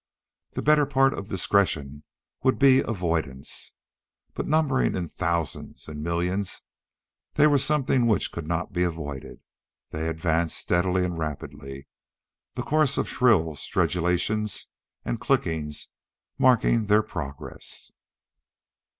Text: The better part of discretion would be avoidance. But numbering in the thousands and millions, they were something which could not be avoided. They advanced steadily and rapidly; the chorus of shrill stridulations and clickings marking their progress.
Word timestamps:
The 0.53 0.63
better 0.63 0.87
part 0.87 1.13
of 1.13 1.29
discretion 1.29 2.01
would 2.41 2.57
be 2.57 2.79
avoidance. 2.79 3.75
But 4.33 4.47
numbering 4.47 4.95
in 4.95 5.03
the 5.03 5.07
thousands 5.09 5.87
and 5.87 6.01
millions, 6.01 6.63
they 7.35 7.45
were 7.45 7.59
something 7.59 8.07
which 8.07 8.31
could 8.31 8.47
not 8.47 8.73
be 8.73 8.81
avoided. 8.81 9.41
They 9.91 10.07
advanced 10.07 10.57
steadily 10.57 11.05
and 11.05 11.19
rapidly; 11.19 11.87
the 12.55 12.63
chorus 12.63 12.97
of 12.97 13.07
shrill 13.07 13.53
stridulations 13.53 14.69
and 15.05 15.21
clickings 15.21 15.89
marking 16.39 16.87
their 16.87 17.03
progress. 17.03 17.91